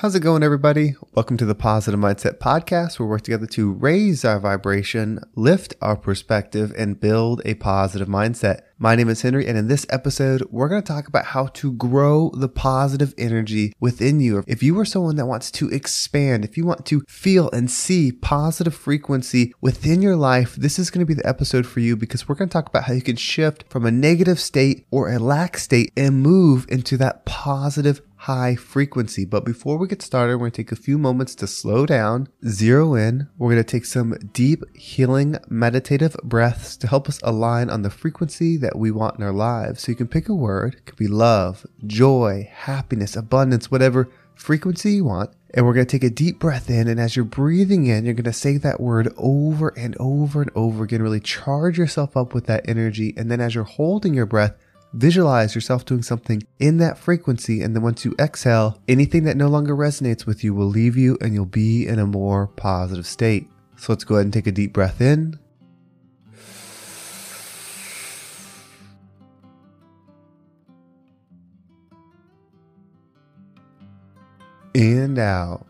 How's 0.00 0.14
it 0.14 0.20
going, 0.20 0.42
everybody? 0.42 0.94
Welcome 1.12 1.36
to 1.36 1.44
the 1.44 1.54
Positive 1.54 2.00
Mindset 2.00 2.38
Podcast, 2.38 2.98
where 2.98 3.06
we 3.06 3.10
work 3.10 3.20
together 3.20 3.44
to 3.48 3.72
raise 3.72 4.24
our 4.24 4.40
vibration, 4.40 5.20
lift 5.34 5.74
our 5.82 5.94
perspective, 5.94 6.72
and 6.78 6.98
build 6.98 7.42
a 7.44 7.52
positive 7.56 8.08
mindset. 8.08 8.62
My 8.78 8.96
name 8.96 9.10
is 9.10 9.20
Henry, 9.20 9.46
and 9.46 9.58
in 9.58 9.68
this 9.68 9.84
episode, 9.90 10.42
we're 10.50 10.70
going 10.70 10.80
to 10.80 10.88
talk 10.90 11.06
about 11.06 11.26
how 11.26 11.48
to 11.48 11.74
grow 11.74 12.30
the 12.30 12.48
positive 12.48 13.12
energy 13.18 13.74
within 13.78 14.20
you. 14.20 14.42
If 14.46 14.62
you 14.62 14.78
are 14.80 14.86
someone 14.86 15.16
that 15.16 15.26
wants 15.26 15.50
to 15.50 15.68
expand, 15.68 16.46
if 16.46 16.56
you 16.56 16.64
want 16.64 16.86
to 16.86 17.02
feel 17.06 17.50
and 17.50 17.70
see 17.70 18.10
positive 18.10 18.74
frequency 18.74 19.52
within 19.60 20.00
your 20.00 20.16
life, 20.16 20.56
this 20.56 20.78
is 20.78 20.88
going 20.88 21.00
to 21.00 21.06
be 21.06 21.12
the 21.12 21.28
episode 21.28 21.66
for 21.66 21.80
you 21.80 21.94
because 21.94 22.26
we're 22.26 22.36
going 22.36 22.48
to 22.48 22.52
talk 22.54 22.70
about 22.70 22.84
how 22.84 22.94
you 22.94 23.02
can 23.02 23.16
shift 23.16 23.64
from 23.68 23.84
a 23.84 23.90
negative 23.90 24.40
state 24.40 24.86
or 24.90 25.12
a 25.12 25.18
lack 25.18 25.58
state 25.58 25.92
and 25.94 26.22
move 26.22 26.64
into 26.70 26.96
that 26.96 27.26
positive 27.26 28.00
high 28.24 28.54
frequency. 28.54 29.24
But 29.24 29.46
before 29.46 29.78
we 29.78 29.88
get 29.88 30.02
started, 30.02 30.36
we're 30.36 30.50
going 30.50 30.52
to 30.52 30.56
take 30.58 30.72
a 30.72 30.76
few 30.76 30.98
moments 30.98 31.34
to 31.36 31.46
slow 31.46 31.86
down, 31.86 32.28
zero 32.46 32.94
in. 32.94 33.28
We're 33.38 33.52
going 33.52 33.64
to 33.64 33.64
take 33.64 33.86
some 33.86 34.12
deep, 34.34 34.62
healing, 34.76 35.38
meditative 35.48 36.14
breaths 36.22 36.76
to 36.78 36.86
help 36.86 37.08
us 37.08 37.18
align 37.22 37.70
on 37.70 37.80
the 37.80 37.88
frequency 37.88 38.58
that 38.58 38.76
we 38.76 38.90
want 38.90 39.16
in 39.16 39.24
our 39.24 39.32
lives. 39.32 39.82
So 39.82 39.92
you 39.92 39.96
can 39.96 40.06
pick 40.06 40.28
a 40.28 40.34
word, 40.34 40.74
it 40.74 40.84
could 40.84 40.98
be 40.98 41.08
love, 41.08 41.64
joy, 41.86 42.50
happiness, 42.52 43.16
abundance, 43.16 43.70
whatever 43.70 44.10
frequency 44.34 44.92
you 44.92 45.04
want. 45.04 45.30
And 45.54 45.64
we're 45.64 45.74
going 45.74 45.86
to 45.86 45.90
take 45.90 46.04
a 46.04 46.14
deep 46.14 46.38
breath 46.38 46.68
in. 46.68 46.88
And 46.88 47.00
as 47.00 47.16
you're 47.16 47.24
breathing 47.24 47.86
in, 47.86 48.04
you're 48.04 48.12
going 48.12 48.24
to 48.24 48.34
say 48.34 48.58
that 48.58 48.80
word 48.80 49.14
over 49.16 49.72
and 49.78 49.96
over 49.98 50.42
and 50.42 50.50
over 50.54 50.84
again. 50.84 51.02
Really 51.02 51.20
charge 51.20 51.78
yourself 51.78 52.18
up 52.18 52.34
with 52.34 52.44
that 52.46 52.68
energy. 52.68 53.14
And 53.16 53.30
then 53.30 53.40
as 53.40 53.54
you're 53.54 53.64
holding 53.64 54.12
your 54.12 54.26
breath, 54.26 54.56
Visualize 54.92 55.54
yourself 55.54 55.84
doing 55.84 56.02
something 56.02 56.42
in 56.58 56.78
that 56.78 56.98
frequency, 56.98 57.62
and 57.62 57.76
then 57.76 57.82
once 57.82 58.04
you 58.04 58.14
exhale, 58.18 58.82
anything 58.88 59.22
that 59.24 59.36
no 59.36 59.46
longer 59.46 59.76
resonates 59.76 60.26
with 60.26 60.42
you 60.42 60.52
will 60.52 60.66
leave 60.66 60.96
you 60.96 61.16
and 61.20 61.32
you'll 61.32 61.46
be 61.46 61.86
in 61.86 62.00
a 62.00 62.06
more 62.06 62.48
positive 62.48 63.06
state. 63.06 63.48
So 63.76 63.92
let's 63.92 64.02
go 64.02 64.16
ahead 64.16 64.26
and 64.26 64.32
take 64.32 64.48
a 64.48 64.52
deep 64.52 64.72
breath 64.72 65.00
in. 65.00 65.38
And 74.74 75.18
out. 75.18 75.69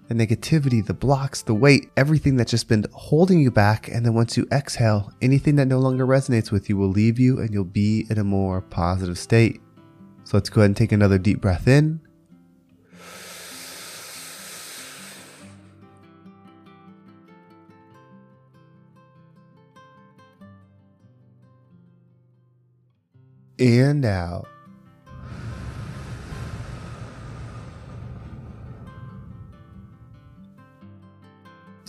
the 0.11 0.27
negativity, 0.27 0.85
the 0.85 0.93
blocks, 0.93 1.41
the 1.41 1.53
weight, 1.53 1.89
everything 1.95 2.35
that's 2.35 2.51
just 2.51 2.67
been 2.67 2.85
holding 2.91 3.39
you 3.39 3.49
back. 3.49 3.87
And 3.87 4.05
then 4.05 4.13
once 4.13 4.35
you 4.35 4.45
exhale, 4.51 5.13
anything 5.21 5.55
that 5.55 5.67
no 5.67 5.79
longer 5.79 6.05
resonates 6.05 6.51
with 6.51 6.67
you 6.67 6.75
will 6.75 6.89
leave 6.89 7.17
you 7.17 7.39
and 7.39 7.53
you'll 7.53 7.63
be 7.63 8.05
in 8.09 8.17
a 8.17 8.23
more 8.23 8.61
positive 8.61 9.17
state. 9.17 9.61
So 10.25 10.35
let's 10.35 10.49
go 10.49 10.61
ahead 10.61 10.69
and 10.69 10.77
take 10.77 10.91
another 10.91 11.17
deep 11.17 11.39
breath 11.39 11.67
in. 11.67 12.01
and 23.59 24.05
out. 24.05 24.50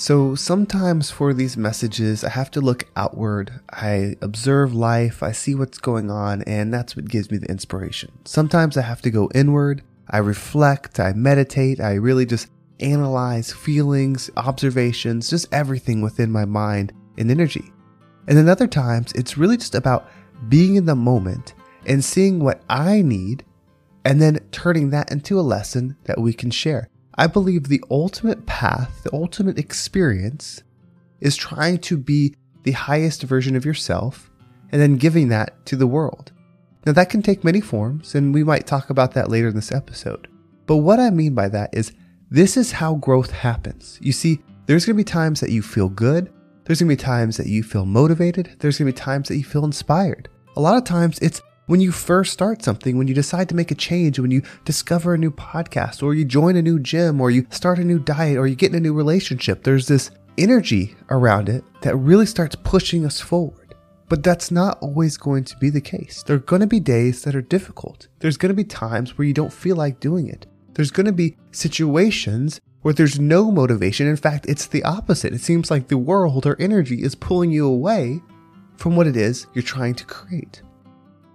So 0.03 0.35
sometimes 0.35 1.13
for 1.13 1.33
these 1.33 1.57
messages, 1.57 2.25
I 2.25 2.31
have 2.31 2.51
to 2.51 2.61
look 2.61 2.89
outward. 2.97 3.61
I 3.71 4.17
observe 4.21 4.75
life, 4.75 5.23
I 5.23 5.31
see 5.31 5.55
what's 5.55 5.79
going 5.79 6.11
on, 6.11 6.43
and 6.43 6.75
that's 6.75 6.97
what 6.97 7.09
gives 7.09 7.31
me 7.31 7.39
the 7.39 7.49
inspiration. 7.49 8.11
Sometimes 8.25 8.77
I 8.77 8.83
have 8.83 9.01
to 9.03 9.13
go 9.13 9.31
inward. 9.33 9.85
I 10.11 10.19
reflect, 10.19 10.99
I 10.99 11.13
meditate, 11.13 11.81
I 11.81 11.95
really 11.95 12.27
just 12.27 12.51
analyze 12.81 13.53
feelings, 13.53 14.29
observations, 14.37 15.31
just 15.31 15.47
everything 15.55 16.03
within 16.03 16.33
my 16.33 16.47
mind 16.47 16.93
and 17.17 17.31
energy. 17.31 17.73
And 18.27 18.37
then 18.37 18.49
other 18.49 18.67
times, 18.67 19.13
it's 19.13 19.39
really 19.39 19.57
just 19.57 19.77
about 19.77 20.11
being 20.49 20.75
in 20.75 20.87
the 20.87 20.97
moment 20.97 21.55
and 21.87 22.05
seeing 22.05 22.41
what 22.41 22.61
I 22.69 23.03
need 23.03 23.45
and 24.05 24.21
then 24.21 24.41
turning 24.51 24.91
that 24.91 25.13
into 25.13 25.39
a 25.39 25.43
lesson 25.43 25.97
that 26.07 26.21
we 26.21 26.33
can 26.33 26.51
share. 26.51 26.89
I 27.15 27.27
believe 27.27 27.65
the 27.65 27.83
ultimate 27.91 28.47
path, 28.47 29.03
the 29.05 29.13
ultimate 29.13 29.59
experience 29.59 30.63
is 31.21 31.37
trying 31.37 31.79
to 31.79 31.97
be 31.97 32.35
the 32.63 32.73
highest 32.73 33.23
version 33.23 33.55
of 33.57 33.65
yourself 33.65 34.31
and 34.71 34.81
then 34.81 34.97
giving 34.97 35.29
that 35.29 35.65
to 35.67 35.77
the 35.77 35.87
world. 35.87 36.33
Now, 36.87 36.93
that 36.93 37.11
can 37.11 37.23
take 37.23 37.45
many 37.45 37.61
forms, 37.61 38.15
and 38.15 38.35
we 38.35 38.43
might 38.43 38.67
talk 38.67 38.91
about 38.91 39.13
that 39.13 39.31
later 39.31 39.49
in 39.49 39.55
this 39.55 39.71
episode. 39.71 40.29
But 40.67 40.79
what 40.79 40.99
I 40.99 41.11
mean 41.11 41.35
by 41.35 41.49
that 41.49 41.71
is 41.73 41.93
this 42.31 42.57
is 42.57 42.73
how 42.73 42.95
growth 42.97 43.31
happens. 43.31 43.99
You 44.01 44.13
see, 44.13 44.41
there's 44.67 44.87
going 44.87 44.97
to 44.97 45.01
be 45.01 45.05
times 45.05 45.41
that 45.41 45.51
you 45.51 45.63
feel 45.63 45.89
good, 45.89 46.33
there's 46.65 46.81
going 46.81 46.89
to 46.89 46.97
be 46.97 47.03
times 47.03 47.37
that 47.37 47.47
you 47.47 47.63
feel 47.63 47.85
motivated, 47.85 48.57
there's 48.59 48.79
going 48.79 48.91
to 48.91 48.97
be 48.97 49.05
times 49.05 49.29
that 49.29 49.37
you 49.37 49.45
feel 49.45 49.65
inspired. 49.65 50.29
A 50.57 50.61
lot 50.61 50.77
of 50.77 50.85
times 50.85 51.19
it's 51.21 51.43
when 51.73 51.81
you 51.81 51.91
first 51.91 52.35
start 52.35 52.63
something, 52.63 52.99
when 52.99 53.09
you 53.09 53.15
decide 53.15 53.49
to 53.49 53.55
make 53.55 53.71
a 53.71 53.75
change, 53.75 54.19
when 54.19 54.31
you 54.31 54.43
discover 54.67 55.15
a 55.15 55.19
new 55.19 55.31
podcast, 55.31 56.03
or 56.03 56.13
you 56.13 56.23
join 56.23 56.55
a 56.55 56.61
new 56.61 56.79
gym, 56.79 57.19
or 57.19 57.31
you 57.31 57.47
start 57.49 57.79
a 57.79 57.83
new 57.83 57.99
diet, 57.99 58.37
or 58.37 58.47
you 58.47 58.55
get 58.55 58.73
in 58.73 58.77
a 58.77 58.81
new 58.81 58.93
relationship, 58.93 59.65
there's 59.65 59.87
this 59.87 60.11
energy 60.37 60.95
around 61.09 61.49
it 61.49 61.65
that 61.81 61.97
really 61.97 62.27
starts 62.27 62.55
pushing 62.57 63.07
us 63.07 63.23
forward. 63.23 63.75
But 64.11 64.23
that's 64.23 64.51
not 64.51 64.83
always 64.83 65.17
going 65.17 65.45
to 65.45 65.57
be 65.57 65.71
the 65.71 65.81
case. 65.81 66.23
There 66.23 66.37
are 66.37 66.41
going 66.41 66.61
to 66.61 66.67
be 66.67 66.79
days 66.79 67.23
that 67.23 67.35
are 67.35 67.41
difficult. 67.41 68.07
There's 68.19 68.37
going 68.37 68.51
to 68.51 68.55
be 68.55 68.65
times 68.65 69.17
where 69.17 69.27
you 69.27 69.33
don't 69.33 69.51
feel 69.51 69.77
like 69.77 69.99
doing 69.99 70.29
it. 70.29 70.45
There's 70.75 70.91
going 70.91 71.07
to 71.07 71.13
be 71.13 71.39
situations 71.53 72.61
where 72.83 72.93
there's 72.93 73.19
no 73.19 73.51
motivation. 73.51 74.07
In 74.07 74.17
fact, 74.17 74.45
it's 74.47 74.67
the 74.67 74.85
opposite. 74.85 75.33
It 75.33 75.41
seems 75.41 75.71
like 75.71 75.89
the 75.89 75.97
world 75.97 76.45
or 76.45 76.61
energy 76.61 77.03
is 77.03 77.15
pulling 77.15 77.51
you 77.51 77.67
away 77.67 78.21
from 78.77 78.95
what 78.95 79.07
it 79.07 79.17
is 79.17 79.47
you're 79.55 79.63
trying 79.63 79.95
to 79.95 80.05
create. 80.05 80.61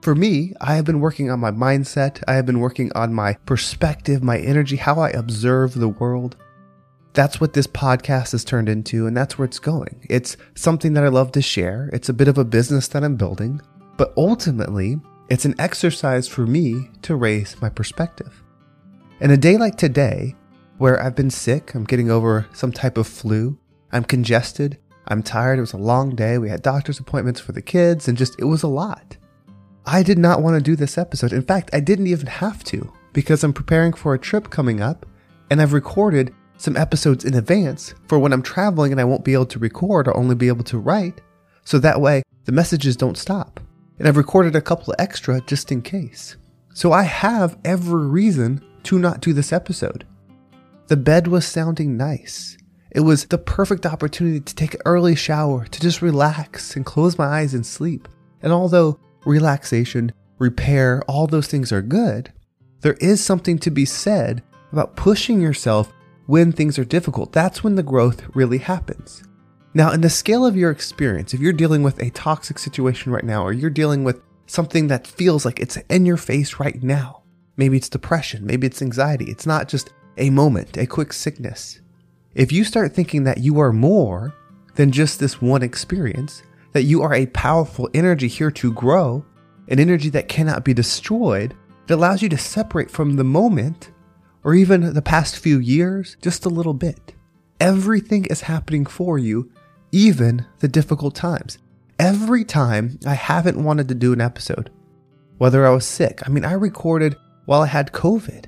For 0.07 0.16
me, 0.16 0.53
I 0.62 0.75
have 0.75 0.85
been 0.85 1.01
working 1.01 1.29
on 1.29 1.41
my 1.41 1.51
mindset, 1.51 2.23
I 2.29 2.35
have 2.35 2.45
been 2.45 2.62
working 2.62 2.94
on 2.95 3.13
my 3.13 3.34
perspective, 3.45 4.23
my 4.23 4.38
energy, 4.38 4.78
how 4.78 5.01
I 5.01 5.09
observe 5.09 5.73
the 5.73 5.90
world. 5.90 6.38
That's 7.12 7.41
what 7.41 7.51
this 7.51 7.68
podcast 7.68 8.31
has 8.31 8.45
turned 8.45 8.69
into, 8.69 9.06
and 9.06 9.18
that's 9.18 9.38
where 9.38 9.45
it's 9.45 9.59
going. 9.59 10.07
It's 10.09 10.38
something 10.56 10.94
that 10.94 11.03
I 11.03 11.09
love 11.09 11.34
to 11.34 11.41
share. 11.41 11.90
It's 11.91 12.07
a 12.07 12.13
bit 12.13 12.29
of 12.29 12.38
a 12.38 12.45
business 12.45 12.88
that 12.88 13.03
I'm 13.03 13.18
building, 13.18 13.59
but 13.97 14.13
ultimately, 14.16 14.95
it's 15.28 15.44
an 15.44 15.56
exercise 15.59 16.25
for 16.25 16.47
me 16.47 16.89
to 17.01 17.18
raise 17.18 17.62
my 17.62 17.68
perspective. 17.68 18.41
In 19.19 19.31
a 19.31 19.35
day 19.35 19.57
like 19.57 19.75
today, 19.75 20.38
where 20.78 21.03
I've 21.03 21.16
been 21.16 21.29
sick, 21.29 21.75
I'm 21.75 21.84
getting 21.84 22.09
over 22.09 22.47
some 22.53 22.72
type 22.72 22.97
of 22.97 23.07
flu, 23.07 23.59
I'm 23.91 24.06
congested, 24.06 24.78
I'm 25.09 25.22
tired, 25.22 25.57
it 25.57 25.63
was 25.63 25.74
a 25.74 25.78
long 25.78 26.16
day, 26.16 26.38
we 26.38 26.47
had 26.47 26.62
doctor's 26.62 26.97
appointments 26.97 27.41
for 27.41 27.51
the 27.51 27.62
kids, 27.62 28.07
and 28.07 28.18
just, 28.18 28.39
it 28.39 28.45
was 28.45 28.63
a 28.63 28.69
lot. 28.69 29.18
I 29.89 30.03
did 30.03 30.19
not 30.19 30.41
want 30.41 30.57
to 30.57 30.61
do 30.61 30.75
this 30.75 30.97
episode. 30.97 31.31
In 31.31 31.43
fact, 31.43 31.69
I 31.71 31.79
didn't 31.79 32.07
even 32.07 32.27
have 32.27 32.61
to 32.65 32.91
because 33.13 33.41
I'm 33.41 33.53
preparing 33.53 33.94
for 33.94 34.13
a 34.13 34.19
trip 34.19 34.50
coming 34.50 34.81
up 34.81 35.06
and 35.50 35.62
I've 35.62 35.71
recorded 35.71 36.33
some 36.57 36.75
episodes 36.75 37.23
in 37.23 37.35
advance 37.35 37.95
for 38.06 38.19
when 38.19 38.33
I'm 38.33 38.41
traveling 38.41 38.91
and 38.91 39.00
I 39.00 39.06
won't 39.06 39.23
be 39.23 39.31
able 39.31 39.45
to 39.45 39.59
record 39.59 40.09
or 40.09 40.17
only 40.17 40.35
be 40.35 40.50
able 40.50 40.65
to 40.65 40.77
write. 40.77 41.21
So 41.63 41.79
that 41.79 42.01
way 42.01 42.23
the 42.44 42.51
messages 42.51 42.97
don't 42.97 43.17
stop. 43.17 43.62
And 43.97 44.09
I've 44.09 44.17
recorded 44.17 44.57
a 44.57 44.62
couple 44.62 44.94
extra 45.00 45.39
just 45.47 45.71
in 45.71 45.81
case. 45.81 46.35
So 46.73 46.91
I 46.91 47.03
have 47.03 47.57
every 47.63 48.07
reason 48.07 48.62
to 48.83 49.00
not 49.00 49.21
do 49.21 49.31
this 49.31 49.53
episode. 49.53 50.06
The 50.88 50.97
bed 50.97 51.27
was 51.27 51.47
sounding 51.47 51.95
nice. 51.95 52.57
It 52.91 53.01
was 53.01 53.23
the 53.25 53.38
perfect 53.38 53.85
opportunity 53.85 54.41
to 54.41 54.56
take 54.56 54.73
an 54.73 54.81
early 54.83 55.15
shower, 55.15 55.65
to 55.65 55.79
just 55.79 56.01
relax 56.01 56.75
and 56.75 56.85
close 56.85 57.17
my 57.17 57.25
eyes 57.25 57.53
and 57.53 57.65
sleep. 57.65 58.09
And 58.41 58.51
although 58.51 59.00
relaxation, 59.27 60.12
repair, 60.39 61.01
all 61.07 61.27
those 61.27 61.47
things 61.47 61.71
are 61.71 61.81
good, 61.81 62.31
there 62.81 62.97
is 63.00 63.24
something 63.24 63.59
to 63.59 63.71
be 63.71 63.85
said 63.85 64.44
about 64.71 64.95
pushing 64.95 65.41
yourself 65.41 65.94
when 66.25 66.51
things 66.51 66.77
are 66.79 66.85
difficult. 66.85 67.31
That's 67.31 67.63
when 67.63 67.75
the 67.75 67.83
growth 67.83 68.24
really 68.35 68.57
happens. 68.59 69.24
Now, 69.74 69.91
in 69.91 70.01
the 70.01 70.09
scale 70.09 70.45
of 70.45 70.56
your 70.56 70.71
experience, 70.71 71.33
if 71.33 71.39
you're 71.39 71.53
dealing 71.53 71.83
with 71.83 72.01
a 72.01 72.09
toxic 72.12 72.57
situation 72.59 73.12
right 73.12 73.24
now, 73.24 73.44
or 73.44 73.53
you're 73.53 73.69
dealing 73.69 74.03
with 74.03 74.21
something 74.47 74.88
that 74.88 75.06
feels 75.06 75.45
like 75.45 75.59
it's 75.59 75.77
in 75.89 76.06
your 76.06 76.18
face 76.18 76.59
right 76.59 76.81
now, 76.81 77.24
Maybe 77.57 77.75
it's 77.75 77.89
depression. 77.89 78.45
Maybe 78.45 78.68
it's 78.68 78.81
anxiety. 78.81 79.25
It's 79.25 79.47
not 79.47 79.68
just 79.68 79.91
a 80.18 80.29
moment, 80.29 80.77
a 80.77 80.85
quick 80.85 81.12
sickness. 81.12 81.81
If 82.35 82.51
you 82.51 82.63
start 82.63 82.94
thinking 82.94 83.24
that 83.24 83.39
you 83.39 83.59
are 83.59 83.74
more 83.74 84.35
than 84.75 84.91
just 84.91 85.19
this 85.19 85.41
one 85.41 85.63
experience, 85.63 86.44
that 86.73 86.83
you 86.83 87.01
are 87.01 87.13
a 87.13 87.25
powerful 87.27 87.89
energy 87.93 88.27
here 88.27 88.51
to 88.51 88.73
grow, 88.73 89.25
an 89.67 89.79
energy 89.79 90.09
that 90.09 90.27
cannot 90.27 90.63
be 90.63 90.73
destroyed, 90.73 91.55
that 91.87 91.95
allows 91.95 92.21
you 92.21 92.29
to 92.29 92.37
separate 92.37 92.91
from 92.91 93.15
the 93.15 93.23
moment 93.23 93.91
or 94.43 94.53
even 94.53 94.93
the 94.93 95.01
past 95.01 95.37
few 95.37 95.59
years 95.59 96.17
just 96.21 96.45
a 96.45 96.49
little 96.49 96.73
bit. 96.73 97.13
Everything 97.59 98.25
is 98.25 98.41
happening 98.41 98.85
for 98.85 99.17
you, 99.17 99.51
even 99.91 100.45
the 100.59 100.67
difficult 100.67 101.15
times. 101.15 101.57
Every 101.99 102.45
time 102.45 102.99
I 103.05 103.15
haven't 103.15 103.63
wanted 103.63 103.87
to 103.89 103.95
do 103.95 104.13
an 104.13 104.21
episode, 104.21 104.69
whether 105.37 105.65
I 105.65 105.71
was 105.71 105.85
sick, 105.85 106.21
I 106.25 106.29
mean, 106.29 106.45
I 106.45 106.53
recorded 106.53 107.15
while 107.45 107.61
I 107.61 107.67
had 107.67 107.91
COVID. 107.91 108.45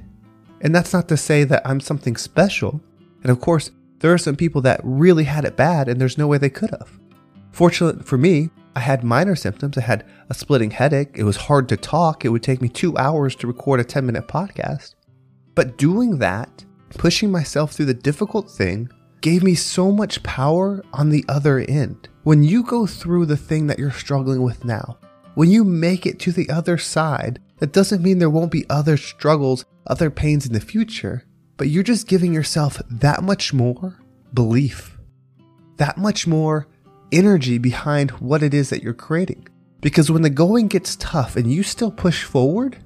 And 0.61 0.75
that's 0.75 0.93
not 0.93 1.07
to 1.07 1.17
say 1.17 1.43
that 1.45 1.63
I'm 1.65 1.79
something 1.79 2.17
special. 2.17 2.81
And 3.23 3.31
of 3.31 3.39
course, 3.39 3.71
there 3.99 4.13
are 4.13 4.17
some 4.17 4.35
people 4.35 4.61
that 4.61 4.81
really 4.83 5.23
had 5.23 5.45
it 5.45 5.55
bad 5.55 5.87
and 5.87 5.99
there's 5.99 6.17
no 6.17 6.27
way 6.27 6.37
they 6.37 6.49
could 6.49 6.71
have. 6.71 6.99
Fortunately 7.59 8.03
for 8.03 8.17
me, 8.17 8.51
I 8.77 8.79
had 8.79 9.03
minor 9.03 9.35
symptoms. 9.35 9.77
I 9.77 9.81
had 9.81 10.05
a 10.29 10.33
splitting 10.33 10.71
headache. 10.71 11.09
It 11.15 11.25
was 11.25 11.35
hard 11.35 11.67
to 11.67 11.75
talk. 11.75 12.23
It 12.23 12.29
would 12.29 12.41
take 12.41 12.61
me 12.61 12.69
two 12.69 12.97
hours 12.97 13.35
to 13.35 13.47
record 13.47 13.81
a 13.81 13.83
10 13.83 14.05
minute 14.05 14.29
podcast. 14.29 14.95
But 15.55 15.77
doing 15.77 16.19
that, 16.19 16.63
pushing 16.91 17.29
myself 17.29 17.73
through 17.73 17.87
the 17.87 17.93
difficult 17.93 18.49
thing, 18.49 18.87
gave 19.19 19.43
me 19.43 19.55
so 19.55 19.91
much 19.91 20.23
power 20.23 20.81
on 20.93 21.09
the 21.09 21.25
other 21.27 21.59
end. 21.59 22.07
When 22.23 22.43
you 22.43 22.63
go 22.63 22.87
through 22.87 23.25
the 23.25 23.35
thing 23.35 23.67
that 23.67 23.77
you're 23.77 23.91
struggling 23.91 24.41
with 24.41 24.63
now, 24.63 24.97
when 25.35 25.49
you 25.49 25.65
make 25.65 26.05
it 26.05 26.17
to 26.19 26.31
the 26.31 26.49
other 26.49 26.77
side, 26.77 27.41
that 27.57 27.73
doesn't 27.73 28.01
mean 28.01 28.19
there 28.19 28.29
won't 28.29 28.53
be 28.53 28.69
other 28.69 28.95
struggles, 28.95 29.65
other 29.85 30.09
pains 30.09 30.45
in 30.45 30.53
the 30.53 30.61
future, 30.61 31.25
but 31.57 31.67
you're 31.67 31.83
just 31.83 32.07
giving 32.07 32.33
yourself 32.33 32.81
that 32.89 33.21
much 33.21 33.51
more 33.51 33.99
belief, 34.33 34.97
that 35.75 35.97
much 35.97 36.25
more 36.25 36.65
energy 37.11 37.57
behind 37.57 38.11
what 38.11 38.43
it 38.43 38.53
is 38.53 38.69
that 38.69 38.83
you're 38.83 38.93
creating. 38.93 39.47
Because 39.81 40.11
when 40.11 40.21
the 40.21 40.29
going 40.29 40.67
gets 40.67 40.95
tough 40.97 41.35
and 41.35 41.51
you 41.51 41.63
still 41.63 41.91
push 41.91 42.23
forward, 42.23 42.77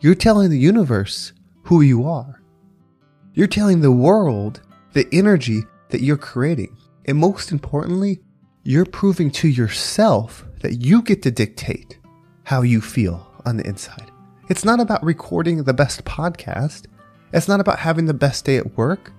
you're 0.00 0.14
telling 0.14 0.50
the 0.50 0.58
universe 0.58 1.32
who 1.64 1.80
you 1.80 2.06
are. 2.06 2.40
You're 3.34 3.46
telling 3.46 3.80
the 3.80 3.92
world 3.92 4.60
the 4.92 5.08
energy 5.12 5.62
that 5.90 6.00
you're 6.00 6.16
creating. 6.16 6.76
And 7.06 7.18
most 7.18 7.52
importantly, 7.52 8.20
you're 8.62 8.86
proving 8.86 9.30
to 9.32 9.48
yourself 9.48 10.44
that 10.60 10.84
you 10.84 11.02
get 11.02 11.22
to 11.22 11.30
dictate 11.30 11.98
how 12.44 12.62
you 12.62 12.80
feel 12.80 13.26
on 13.46 13.56
the 13.56 13.66
inside. 13.66 14.10
It's 14.48 14.64
not 14.64 14.80
about 14.80 15.02
recording 15.04 15.62
the 15.62 15.72
best 15.72 16.04
podcast. 16.04 16.86
It's 17.32 17.48
not 17.48 17.60
about 17.60 17.78
having 17.78 18.06
the 18.06 18.14
best 18.14 18.44
day 18.44 18.56
at 18.56 18.76
work. 18.76 19.12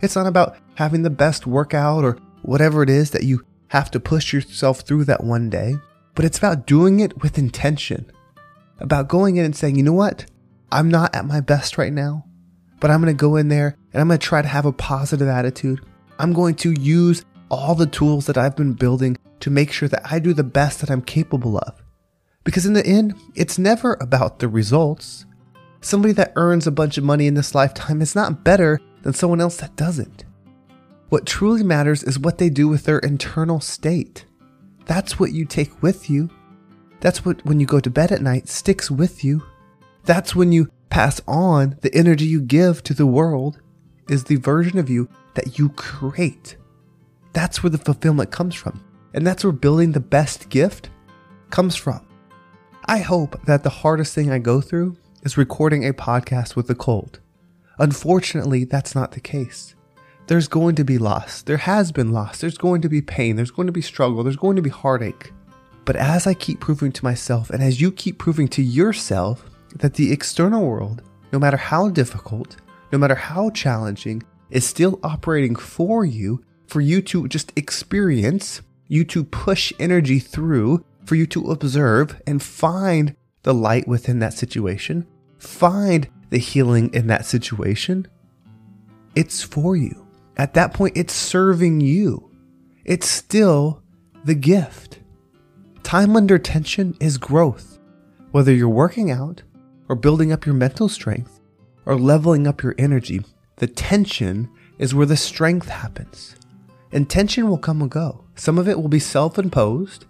It's 0.00 0.16
not 0.16 0.26
about 0.26 0.56
having 0.74 1.02
the 1.02 1.10
best 1.10 1.46
workout 1.46 2.04
or 2.04 2.18
whatever 2.42 2.82
it 2.82 2.90
is 2.90 3.10
that 3.10 3.24
you 3.24 3.44
have 3.68 3.90
to 3.92 4.00
push 4.00 4.32
yourself 4.32 4.80
through 4.80 5.04
that 5.04 5.24
one 5.24 5.50
day. 5.50 5.76
But 6.14 6.24
it's 6.24 6.38
about 6.38 6.66
doing 6.66 7.00
it 7.00 7.22
with 7.22 7.38
intention. 7.38 8.10
About 8.80 9.08
going 9.08 9.36
in 9.36 9.44
and 9.44 9.56
saying, 9.56 9.76
you 9.76 9.82
know 9.82 9.92
what? 9.92 10.26
I'm 10.70 10.88
not 10.88 11.14
at 11.14 11.26
my 11.26 11.40
best 11.40 11.78
right 11.78 11.92
now, 11.92 12.26
but 12.80 12.90
I'm 12.90 13.00
going 13.00 13.14
to 13.14 13.20
go 13.20 13.36
in 13.36 13.48
there 13.48 13.76
and 13.92 14.00
I'm 14.00 14.08
going 14.08 14.18
to 14.18 14.26
try 14.26 14.42
to 14.42 14.48
have 14.48 14.66
a 14.66 14.72
positive 14.72 15.28
attitude. 15.28 15.80
I'm 16.18 16.32
going 16.32 16.54
to 16.56 16.72
use 16.72 17.24
all 17.50 17.74
the 17.74 17.86
tools 17.86 18.26
that 18.26 18.36
I've 18.36 18.56
been 18.56 18.74
building 18.74 19.16
to 19.40 19.50
make 19.50 19.72
sure 19.72 19.88
that 19.88 20.02
I 20.10 20.18
do 20.18 20.34
the 20.34 20.44
best 20.44 20.80
that 20.80 20.90
I'm 20.90 21.02
capable 21.02 21.58
of. 21.58 21.82
Because 22.44 22.66
in 22.66 22.72
the 22.72 22.86
end, 22.86 23.14
it's 23.34 23.58
never 23.58 23.96
about 24.00 24.38
the 24.38 24.48
results. 24.48 25.24
Somebody 25.80 26.12
that 26.14 26.32
earns 26.36 26.66
a 26.66 26.72
bunch 26.72 26.98
of 26.98 27.04
money 27.04 27.26
in 27.26 27.34
this 27.34 27.54
lifetime 27.54 28.02
is 28.02 28.14
not 28.14 28.44
better 28.44 28.80
than 29.02 29.14
someone 29.14 29.40
else 29.40 29.56
that 29.58 29.76
doesn't. 29.76 30.24
What 31.08 31.26
truly 31.26 31.62
matters 31.62 32.02
is 32.02 32.18
what 32.18 32.38
they 32.38 32.50
do 32.50 32.68
with 32.68 32.84
their 32.84 32.98
internal 32.98 33.60
state. 33.60 34.26
That's 34.84 35.18
what 35.18 35.32
you 35.32 35.44
take 35.46 35.82
with 35.82 36.10
you. 36.10 36.30
That's 37.00 37.24
what, 37.24 37.44
when 37.46 37.60
you 37.60 37.66
go 37.66 37.80
to 37.80 37.90
bed 37.90 38.12
at 38.12 38.22
night, 38.22 38.48
sticks 38.48 38.90
with 38.90 39.24
you. 39.24 39.42
That's 40.04 40.34
when 40.34 40.52
you 40.52 40.70
pass 40.90 41.20
on 41.26 41.78
the 41.82 41.94
energy 41.94 42.24
you 42.24 42.40
give 42.40 42.82
to 42.84 42.94
the 42.94 43.06
world, 43.06 43.60
is 44.08 44.24
the 44.24 44.36
version 44.36 44.78
of 44.78 44.90
you 44.90 45.08
that 45.34 45.58
you 45.58 45.70
create. 45.70 46.56
That's 47.32 47.62
where 47.62 47.70
the 47.70 47.78
fulfillment 47.78 48.30
comes 48.30 48.54
from. 48.54 48.84
And 49.14 49.26
that's 49.26 49.44
where 49.44 49.52
building 49.52 49.92
the 49.92 50.00
best 50.00 50.48
gift 50.48 50.90
comes 51.50 51.76
from. 51.76 52.06
I 52.86 52.98
hope 52.98 53.44
that 53.44 53.62
the 53.62 53.70
hardest 53.70 54.14
thing 54.14 54.30
I 54.30 54.38
go 54.38 54.60
through 54.60 54.96
is 55.22 55.38
recording 55.38 55.86
a 55.86 55.92
podcast 55.92 56.56
with 56.56 56.68
a 56.70 56.74
cold. 56.74 57.20
Unfortunately, 57.78 58.64
that's 58.64 58.94
not 58.94 59.12
the 59.12 59.20
case. 59.20 59.74
There's 60.28 60.46
going 60.46 60.74
to 60.74 60.84
be 60.84 60.98
loss. 60.98 61.40
There 61.40 61.56
has 61.56 61.90
been 61.90 62.12
loss. 62.12 62.38
There's 62.38 62.58
going 62.58 62.82
to 62.82 62.88
be 62.90 63.00
pain. 63.00 63.36
There's 63.36 63.50
going 63.50 63.64
to 63.64 63.72
be 63.72 63.80
struggle. 63.80 64.22
There's 64.22 64.36
going 64.36 64.56
to 64.56 64.62
be 64.62 64.68
heartache. 64.68 65.32
But 65.86 65.96
as 65.96 66.26
I 66.26 66.34
keep 66.34 66.60
proving 66.60 66.92
to 66.92 67.04
myself, 67.04 67.48
and 67.48 67.62
as 67.62 67.80
you 67.80 67.90
keep 67.90 68.18
proving 68.18 68.46
to 68.48 68.62
yourself, 68.62 69.48
that 69.76 69.94
the 69.94 70.12
external 70.12 70.66
world, 70.66 71.00
no 71.32 71.38
matter 71.38 71.56
how 71.56 71.88
difficult, 71.88 72.56
no 72.92 72.98
matter 72.98 73.14
how 73.14 73.48
challenging, 73.48 74.22
is 74.50 74.66
still 74.66 75.00
operating 75.02 75.56
for 75.56 76.04
you, 76.04 76.44
for 76.66 76.82
you 76.82 77.00
to 77.00 77.26
just 77.26 77.50
experience, 77.56 78.60
you 78.86 79.04
to 79.04 79.24
push 79.24 79.72
energy 79.78 80.18
through, 80.18 80.84
for 81.06 81.14
you 81.14 81.26
to 81.28 81.50
observe 81.50 82.20
and 82.26 82.42
find 82.42 83.16
the 83.44 83.54
light 83.54 83.88
within 83.88 84.18
that 84.18 84.34
situation, 84.34 85.06
find 85.38 86.06
the 86.28 86.36
healing 86.36 86.92
in 86.92 87.06
that 87.06 87.24
situation, 87.24 88.06
it's 89.14 89.42
for 89.42 89.74
you. 89.74 90.07
At 90.38 90.54
that 90.54 90.72
point, 90.72 90.96
it's 90.96 91.12
serving 91.12 91.80
you. 91.80 92.30
It's 92.84 93.08
still 93.08 93.82
the 94.24 94.36
gift. 94.36 95.00
Time 95.82 96.14
under 96.16 96.38
tension 96.38 96.96
is 97.00 97.18
growth. 97.18 97.78
Whether 98.30 98.54
you're 98.54 98.68
working 98.68 99.10
out 99.10 99.42
or 99.88 99.96
building 99.96 100.30
up 100.30 100.46
your 100.46 100.54
mental 100.54 100.88
strength 100.88 101.40
or 101.86 101.96
leveling 101.96 102.46
up 102.46 102.62
your 102.62 102.76
energy, 102.78 103.20
the 103.56 103.66
tension 103.66 104.48
is 104.78 104.94
where 104.94 105.06
the 105.06 105.16
strength 105.16 105.68
happens. 105.68 106.36
And 106.92 107.10
tension 107.10 107.48
will 107.48 107.58
come 107.58 107.82
and 107.82 107.90
go. 107.90 108.24
Some 108.36 108.58
of 108.58 108.68
it 108.68 108.80
will 108.80 108.88
be 108.88 109.00
self 109.00 109.38
imposed, 109.38 110.04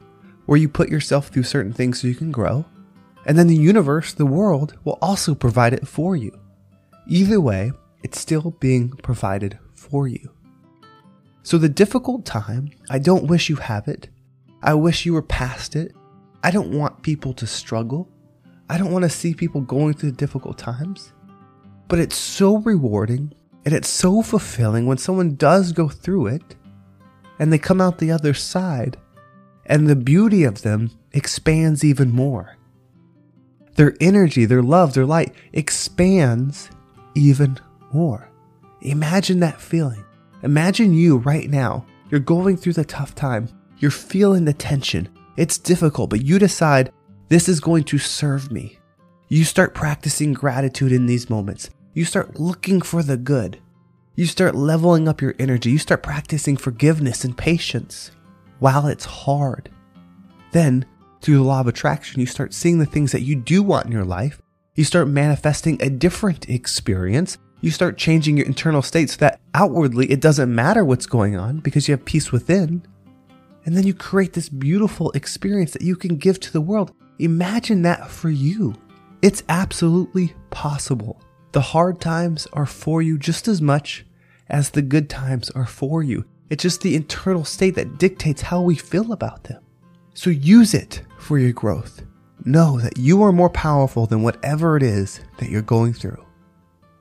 where 0.44 0.58
you 0.58 0.68
put 0.68 0.90
yourself 0.90 1.28
through 1.28 1.44
certain 1.44 1.72
things 1.72 2.00
so 2.00 2.06
you 2.06 2.14
can 2.14 2.30
grow. 2.30 2.66
And 3.24 3.38
then 3.38 3.46
the 3.46 3.56
universe, 3.56 4.12
the 4.12 4.26
world, 4.26 4.76
will 4.84 4.98
also 5.00 5.34
provide 5.34 5.72
it 5.72 5.88
for 5.88 6.16
you. 6.16 6.38
Either 7.06 7.40
way, 7.40 7.72
it's 8.02 8.20
still 8.20 8.50
being 8.60 8.90
provided 8.90 9.58
for 9.90 10.08
you. 10.08 10.30
So, 11.42 11.58
the 11.58 11.68
difficult 11.68 12.24
time, 12.24 12.70
I 12.90 12.98
don't 12.98 13.26
wish 13.26 13.48
you 13.48 13.56
have 13.56 13.88
it. 13.88 14.08
I 14.62 14.74
wish 14.74 15.06
you 15.06 15.14
were 15.14 15.22
past 15.22 15.76
it. 15.76 15.94
I 16.42 16.50
don't 16.50 16.72
want 16.72 17.02
people 17.02 17.32
to 17.34 17.46
struggle. 17.46 18.08
I 18.68 18.76
don't 18.76 18.92
want 18.92 19.04
to 19.04 19.08
see 19.08 19.34
people 19.34 19.60
going 19.60 19.94
through 19.94 20.12
difficult 20.12 20.58
times. 20.58 21.12
But 21.88 22.00
it's 22.00 22.16
so 22.16 22.58
rewarding 22.58 23.32
and 23.64 23.74
it's 23.74 23.88
so 23.88 24.22
fulfilling 24.22 24.86
when 24.86 24.98
someone 24.98 25.36
does 25.36 25.72
go 25.72 25.88
through 25.88 26.28
it 26.28 26.56
and 27.38 27.52
they 27.52 27.58
come 27.58 27.80
out 27.80 27.98
the 27.98 28.10
other 28.10 28.34
side 28.34 28.98
and 29.66 29.86
the 29.86 29.96
beauty 29.96 30.44
of 30.44 30.62
them 30.62 30.90
expands 31.12 31.84
even 31.84 32.10
more. 32.10 32.56
Their 33.76 33.94
energy, 34.00 34.44
their 34.44 34.62
love, 34.62 34.94
their 34.94 35.06
light 35.06 35.34
expands 35.52 36.70
even 37.14 37.58
more. 37.92 38.27
Imagine 38.82 39.40
that 39.40 39.60
feeling. 39.60 40.04
Imagine 40.42 40.92
you 40.94 41.18
right 41.18 41.50
now. 41.50 41.84
You're 42.10 42.20
going 42.20 42.56
through 42.56 42.74
the 42.74 42.84
tough 42.84 43.14
time. 43.14 43.48
You're 43.78 43.90
feeling 43.90 44.44
the 44.44 44.52
tension. 44.52 45.08
It's 45.36 45.58
difficult, 45.58 46.10
but 46.10 46.22
you 46.22 46.38
decide 46.38 46.92
this 47.28 47.48
is 47.48 47.60
going 47.60 47.84
to 47.84 47.98
serve 47.98 48.50
me. 48.50 48.78
You 49.28 49.44
start 49.44 49.74
practicing 49.74 50.32
gratitude 50.32 50.92
in 50.92 51.06
these 51.06 51.28
moments. 51.28 51.70
You 51.92 52.04
start 52.04 52.40
looking 52.40 52.80
for 52.80 53.02
the 53.02 53.16
good. 53.16 53.60
You 54.14 54.26
start 54.26 54.54
leveling 54.54 55.06
up 55.06 55.20
your 55.20 55.34
energy. 55.38 55.70
You 55.70 55.78
start 55.78 56.02
practicing 56.02 56.56
forgiveness 56.56 57.24
and 57.24 57.36
patience 57.36 58.10
while 58.58 58.86
it's 58.86 59.04
hard. 59.04 59.70
Then, 60.52 60.86
through 61.20 61.36
the 61.36 61.42
law 61.42 61.60
of 61.60 61.66
attraction, 61.66 62.20
you 62.20 62.26
start 62.26 62.54
seeing 62.54 62.78
the 62.78 62.86
things 62.86 63.12
that 63.12 63.22
you 63.22 63.36
do 63.36 63.62
want 63.62 63.86
in 63.86 63.92
your 63.92 64.04
life. 64.04 64.40
You 64.74 64.84
start 64.84 65.08
manifesting 65.08 65.80
a 65.82 65.90
different 65.90 66.48
experience. 66.48 67.38
You 67.60 67.70
start 67.70 67.98
changing 67.98 68.36
your 68.36 68.46
internal 68.46 68.82
state 68.82 69.10
so 69.10 69.16
that 69.18 69.40
outwardly 69.54 70.10
it 70.10 70.20
doesn't 70.20 70.54
matter 70.54 70.84
what's 70.84 71.06
going 71.06 71.36
on 71.36 71.58
because 71.58 71.88
you 71.88 71.92
have 71.92 72.04
peace 72.04 72.30
within. 72.30 72.86
And 73.64 73.76
then 73.76 73.86
you 73.86 73.94
create 73.94 74.32
this 74.32 74.48
beautiful 74.48 75.10
experience 75.12 75.72
that 75.72 75.82
you 75.82 75.96
can 75.96 76.16
give 76.16 76.38
to 76.40 76.52
the 76.52 76.60
world. 76.60 76.92
Imagine 77.18 77.82
that 77.82 78.08
for 78.08 78.30
you. 78.30 78.74
It's 79.22 79.42
absolutely 79.48 80.34
possible. 80.50 81.20
The 81.52 81.60
hard 81.60 82.00
times 82.00 82.46
are 82.52 82.66
for 82.66 83.02
you 83.02 83.18
just 83.18 83.48
as 83.48 83.60
much 83.60 84.06
as 84.48 84.70
the 84.70 84.82
good 84.82 85.10
times 85.10 85.50
are 85.50 85.66
for 85.66 86.02
you. 86.02 86.24
It's 86.50 86.62
just 86.62 86.80
the 86.80 86.94
internal 86.94 87.44
state 87.44 87.74
that 87.74 87.98
dictates 87.98 88.40
how 88.40 88.62
we 88.62 88.76
feel 88.76 89.12
about 89.12 89.44
them. 89.44 89.62
So 90.14 90.30
use 90.30 90.74
it 90.74 91.02
for 91.18 91.38
your 91.38 91.52
growth. 91.52 92.02
know 92.44 92.80
that 92.80 92.96
you 92.96 93.22
are 93.22 93.32
more 93.32 93.50
powerful 93.50 94.06
than 94.06 94.22
whatever 94.22 94.76
it 94.76 94.82
is 94.82 95.20
that 95.38 95.50
you're 95.50 95.62
going 95.62 95.92
through. 95.92 96.24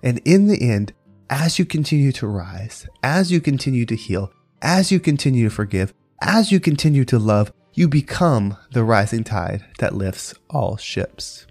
And 0.07 0.21
in 0.23 0.47
the 0.47 0.61
end, 0.61 0.93
as 1.29 1.59
you 1.59 1.65
continue 1.65 2.13
to 2.13 2.27
rise, 2.27 2.87
as 3.03 3.29
you 3.29 3.41
continue 3.41 3.85
to 3.87 3.95
heal, 3.97 4.31
as 4.61 4.89
you 4.89 5.01
continue 5.01 5.49
to 5.49 5.53
forgive, 5.53 5.93
as 6.21 6.49
you 6.49 6.61
continue 6.61 7.03
to 7.03 7.19
love, 7.19 7.51
you 7.73 7.89
become 7.89 8.55
the 8.71 8.85
rising 8.85 9.25
tide 9.25 9.65
that 9.79 9.95
lifts 9.95 10.33
all 10.49 10.77
ships. 10.77 11.45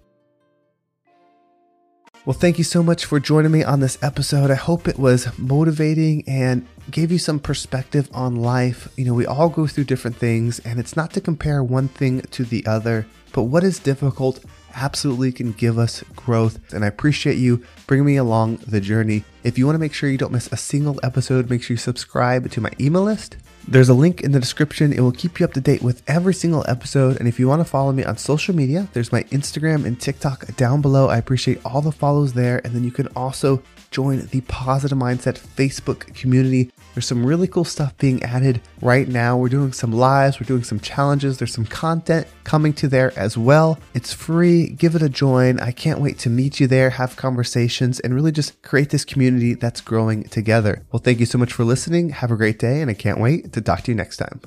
Well, 2.24 2.32
thank 2.32 2.56
you 2.56 2.64
so 2.64 2.82
much 2.82 3.04
for 3.04 3.20
joining 3.20 3.52
me 3.52 3.62
on 3.62 3.80
this 3.80 3.98
episode. 4.02 4.50
I 4.50 4.54
hope 4.54 4.88
it 4.88 4.98
was 4.98 5.38
motivating 5.38 6.24
and 6.26 6.66
gave 6.90 7.12
you 7.12 7.18
some 7.18 7.38
perspective 7.38 8.08
on 8.14 8.36
life. 8.36 8.88
You 8.96 9.04
know, 9.04 9.12
we 9.12 9.26
all 9.26 9.50
go 9.50 9.66
through 9.66 9.84
different 9.84 10.16
things, 10.16 10.60
and 10.60 10.80
it's 10.80 10.96
not 10.96 11.12
to 11.12 11.20
compare 11.20 11.62
one 11.62 11.88
thing 11.88 12.22
to 12.22 12.44
the 12.44 12.64
other, 12.64 13.06
but 13.34 13.42
what 13.42 13.64
is 13.64 13.78
difficult 13.78 14.42
absolutely 14.76 15.32
can 15.32 15.52
give 15.52 15.78
us 15.78 16.04
growth. 16.14 16.72
And 16.72 16.84
I 16.84 16.88
appreciate 16.88 17.38
you 17.38 17.64
bringing 17.86 18.06
me 18.06 18.16
along 18.16 18.58
the 18.58 18.80
journey. 18.80 19.24
If 19.42 19.58
you 19.58 19.66
want 19.66 19.74
to 19.74 19.80
make 19.80 19.94
sure 19.94 20.08
you 20.08 20.18
don't 20.18 20.32
miss 20.32 20.52
a 20.52 20.56
single 20.56 21.00
episode, 21.02 21.50
make 21.50 21.62
sure 21.62 21.74
you 21.74 21.78
subscribe 21.78 22.50
to 22.50 22.60
my 22.60 22.70
email 22.78 23.02
list. 23.02 23.36
There's 23.68 23.88
a 23.88 23.94
link 23.94 24.20
in 24.20 24.30
the 24.30 24.38
description. 24.38 24.92
It 24.92 25.00
will 25.00 25.10
keep 25.10 25.40
you 25.40 25.44
up 25.44 25.52
to 25.54 25.60
date 25.60 25.82
with 25.82 26.02
every 26.06 26.34
single 26.34 26.64
episode. 26.68 27.16
And 27.16 27.26
if 27.26 27.40
you 27.40 27.48
want 27.48 27.60
to 27.60 27.64
follow 27.64 27.90
me 27.90 28.04
on 28.04 28.16
social 28.16 28.54
media, 28.54 28.86
there's 28.92 29.10
my 29.10 29.24
Instagram 29.24 29.84
and 29.84 30.00
TikTok 30.00 30.54
down 30.56 30.82
below. 30.82 31.08
I 31.08 31.16
appreciate 31.16 31.60
all 31.64 31.80
the 31.80 31.90
follows 31.90 32.34
there. 32.34 32.60
And 32.64 32.74
then 32.74 32.84
you 32.84 32.92
can 32.92 33.08
also 33.16 33.62
join 33.96 34.26
the 34.26 34.42
Positive 34.42 34.98
Mindset 34.98 35.38
Facebook 35.56 36.14
community. 36.14 36.70
There's 36.92 37.06
some 37.06 37.24
really 37.24 37.48
cool 37.48 37.64
stuff 37.64 37.96
being 37.96 38.22
added 38.22 38.60
right 38.82 39.08
now. 39.08 39.38
We're 39.38 39.48
doing 39.48 39.72
some 39.72 39.90
lives, 39.90 40.38
we're 40.38 40.46
doing 40.46 40.64
some 40.64 40.80
challenges, 40.80 41.38
there's 41.38 41.54
some 41.54 41.64
content 41.64 42.26
coming 42.44 42.74
to 42.74 42.88
there 42.88 43.18
as 43.18 43.38
well. 43.38 43.78
It's 43.94 44.12
free, 44.12 44.68
give 44.68 44.96
it 44.96 45.02
a 45.02 45.08
join. 45.08 45.58
I 45.60 45.72
can't 45.72 45.98
wait 45.98 46.18
to 46.20 46.28
meet 46.28 46.60
you 46.60 46.66
there, 46.66 46.90
have 46.90 47.16
conversations, 47.16 47.98
and 48.00 48.14
really 48.14 48.32
just 48.32 48.60
create 48.60 48.90
this 48.90 49.06
community 49.06 49.54
that's 49.54 49.80
growing 49.80 50.24
together. 50.24 50.84
Well, 50.92 51.00
thank 51.00 51.18
you 51.18 51.26
so 51.26 51.38
much 51.38 51.54
for 51.54 51.64
listening. 51.64 52.10
Have 52.10 52.30
a 52.30 52.36
great 52.36 52.58
day, 52.58 52.82
and 52.82 52.90
I 52.90 52.94
can't 52.94 53.18
wait 53.18 53.54
to 53.54 53.62
talk 53.62 53.80
to 53.84 53.92
you 53.92 53.96
next 53.96 54.18
time. 54.18 54.42